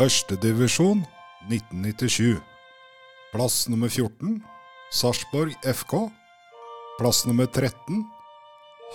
Førstedivisjon 0.00 1.02
1997. 1.50 2.38
Plass 3.34 3.66
nummer 3.68 3.90
14 3.92 4.38
Sarpsborg 4.96 5.52
FK. 5.60 5.92
Plass 6.96 7.26
nummer 7.28 7.44
13 7.44 7.98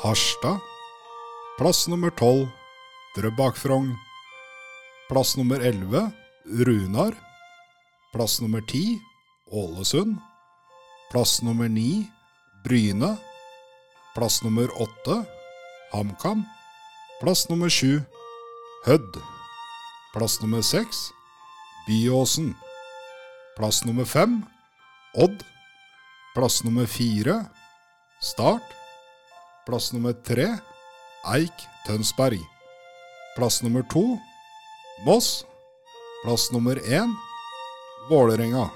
Harstad. 0.02 0.58
Plass 1.60 1.84
nummer 1.88 2.10
12 2.10 2.48
Drøbak 3.20 3.54
Frogn. 3.54 3.92
Plass 5.06 5.36
nummer 5.38 5.62
11 5.62 6.10
Runar. 6.66 7.14
Plass 8.10 8.42
nummer 8.42 8.66
10 8.66 8.98
Ålesund. 9.54 10.18
Plass 11.14 11.44
nummer 11.46 11.70
9 11.70 12.10
Bryne. 12.66 13.14
Plass 14.18 14.42
nummer 14.42 14.74
8 14.74 15.22
HamKam. 15.94 16.48
Plass 17.22 17.46
nummer 17.54 17.70
7 17.70 18.02
Hødd. 18.90 19.35
Plass 20.16 20.42
nummer 20.42 20.62
6 20.62 21.12
Byåsen. 21.88 22.56
Plass 23.58 23.84
nummer 23.86 24.06
5 24.06 24.44
Odd. 25.14 25.44
Plass 26.36 26.64
nummer 26.64 26.86
4 26.86 27.46
Start. 28.22 28.64
Plass 29.66 29.94
nummer 29.94 30.14
3 30.14 30.48
Eik 31.36 31.68
Tønsberg. 31.88 32.40
Plass 33.36 33.62
nummer 33.64 33.84
2 33.92 34.18
Moss. 35.06 35.46
Plass 36.24 36.52
nummer 36.52 36.80
1 36.80 37.12
Vålerenga. 38.10 38.70